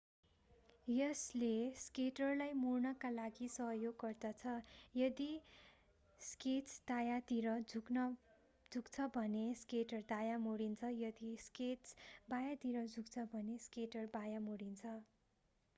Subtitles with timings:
[0.87, 1.49] यसले
[1.81, 4.53] स्केटरलाई मोड्नका लागि सहयोग गर्दछ
[4.95, 5.27] यदि
[6.21, 14.97] स्केट्स दायाँतिर झुक्छ भने स्केटर दायाँ मोडिन्छ यदि स्केट्स बायाँतिर झुक्छ भने स्केटर बायाँ मोडिन्छ